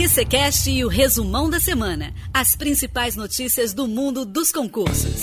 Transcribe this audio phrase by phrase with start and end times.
[0.00, 2.14] QCCast e o resumão da semana.
[2.32, 5.20] As principais notícias do mundo dos concursos.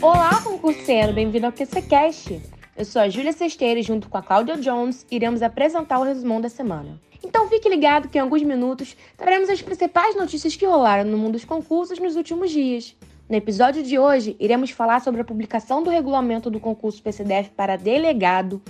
[0.00, 2.40] Olá, concurseiro, bem-vindo ao QCCast.
[2.76, 6.40] Eu sou a Júlia Cesteira e junto com a Cláudia Jones iremos apresentar o resumão
[6.40, 7.00] da semana.
[7.24, 11.32] Então fique ligado que em alguns minutos traremos as principais notícias que rolaram no mundo
[11.32, 12.94] dos concursos nos últimos dias.
[13.28, 17.74] No episódio de hoje, iremos falar sobre a publicação do regulamento do concurso PCDF para
[17.74, 18.62] delegado,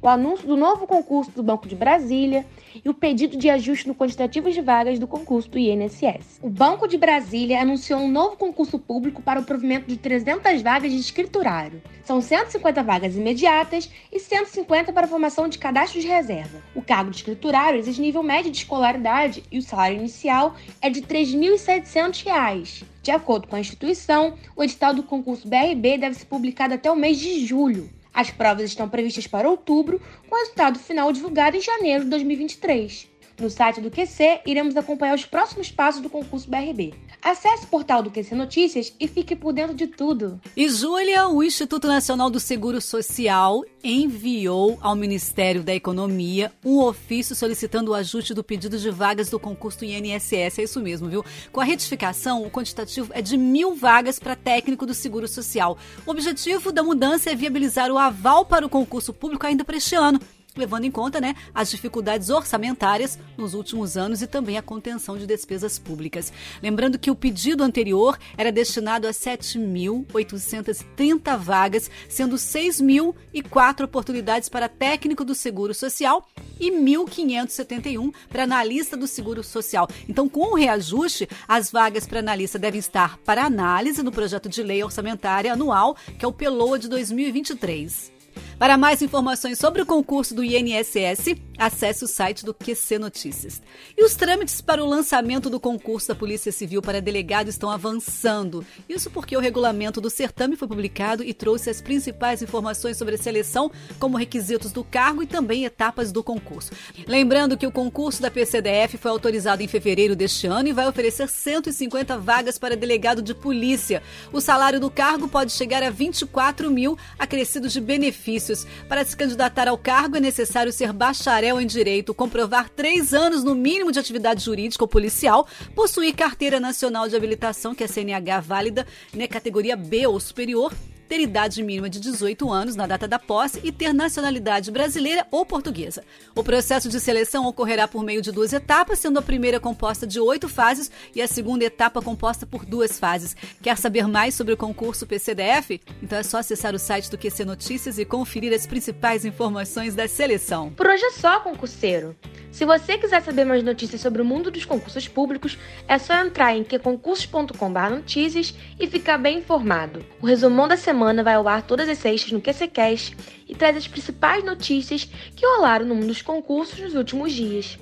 [0.00, 2.46] o anúncio do novo concurso do Banco de Brasília
[2.84, 6.38] e o pedido de ajuste no quantitativo de vagas do concurso do INSS.
[6.40, 10.92] O Banco de Brasília anunciou um novo concurso público para o provimento de 300 vagas
[10.92, 11.82] de escriturário.
[12.04, 16.62] São 150 vagas imediatas e 150 para a formação de cadastro de reserva.
[16.74, 21.00] O cargo de escriturário exige nível médio de escolaridade e o salário inicial é de
[21.00, 22.84] R$ 3.700.
[23.02, 26.96] De acordo com a instituição, o edital do concurso BRB deve ser publicado até o
[26.96, 27.97] mês de julho.
[28.18, 33.08] As provas estão previstas para outubro, com o resultado final divulgado em janeiro de 2023.
[33.38, 36.92] No site do QC, iremos acompanhar os próximos passos do concurso BRB.
[37.22, 40.40] Acesse o portal do QC Notícias e fique por dentro de tudo.
[40.56, 47.36] E Júlia, o Instituto Nacional do Seguro Social enviou ao Ministério da Economia um ofício
[47.36, 50.58] solicitando o ajuste do pedido de vagas do concurso INSS.
[50.58, 51.24] É isso mesmo, viu?
[51.52, 55.78] Com a retificação, o quantitativo é de mil vagas para técnico do Seguro Social.
[56.04, 59.94] O objetivo da mudança é viabilizar o aval para o concurso público ainda para este
[59.94, 60.20] ano
[60.56, 65.24] levando em conta né, as dificuldades orçamentárias nos últimos anos e também a contenção de
[65.26, 66.32] despesas públicas.
[66.62, 75.24] Lembrando que o pedido anterior era destinado a 7.830 vagas, sendo 6.004 oportunidades para técnico
[75.24, 76.26] do Seguro Social
[76.58, 79.88] e 1.571 para analista do Seguro Social.
[80.08, 84.62] Então, com o reajuste, as vagas para analista devem estar para análise no projeto de
[84.62, 88.17] lei orçamentária anual, que é o PELOA de 2023.
[88.58, 93.60] Para mais informações sobre o concurso do INSS, acesse o site do QC Notícias.
[93.96, 98.64] E os trâmites para o lançamento do concurso da Polícia Civil para delegado estão avançando.
[98.88, 103.18] Isso porque o regulamento do certame foi publicado e trouxe as principais informações sobre a
[103.18, 106.70] seleção, como requisitos do cargo e também etapas do concurso.
[107.06, 111.28] Lembrando que o concurso da PCDF foi autorizado em fevereiro deste ano e vai oferecer
[111.28, 114.02] 150 vagas para delegado de polícia.
[114.32, 118.66] O salário do cargo pode chegar a 24 mil, acrescido de benefícios.
[118.88, 123.54] Para se candidatar ao cargo, é necessário ser bacharel em direito, comprovar três anos no
[123.54, 128.86] mínimo de atividade jurídica ou policial, possuir carteira nacional de habilitação, que é CNH válida,
[129.14, 130.72] né, categoria B ou superior,
[131.08, 135.46] ter idade mínima de 18 anos na data da posse e ter nacionalidade brasileira ou
[135.46, 136.04] portuguesa.
[136.34, 140.20] O processo de seleção ocorrerá por meio de duas etapas, sendo a primeira composta de
[140.20, 143.34] oito fases e a segunda etapa composta por duas fases.
[143.62, 145.80] Quer saber mais sobre o concurso PCDF?
[146.02, 150.06] Então é só acessar o site do QC Notícias e conferir as principais informações da
[150.06, 150.70] seleção.
[150.70, 152.14] Por hoje é só, concurseiro.
[152.50, 156.56] Se você quiser saber mais notícias sobre o mundo dos concursos públicos, é só entrar
[156.56, 160.04] em queconcursos.com/notícias e ficar bem informado.
[160.20, 163.16] O resumão da semana vai ao ar todas as sextas no QCcast
[163.48, 167.78] e traz as principais notícias que rolaram no mundo dos concursos nos últimos dias.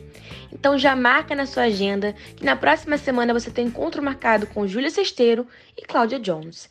[0.52, 4.68] Então já marca na sua agenda que na próxima semana você tem encontro marcado com
[4.68, 5.46] Júlia Sesteiro
[5.78, 6.68] e Cláudia Jones.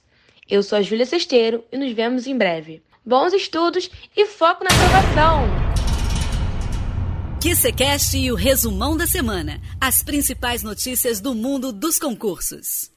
[0.48, 2.84] Eu sou a Júlia Sesteiro e nos vemos em breve.
[3.04, 5.66] Bons estudos e foco na aprovação!
[7.42, 9.60] QCCast e o resumão da semana.
[9.82, 12.92] As principais notícias do mundo dos concursos.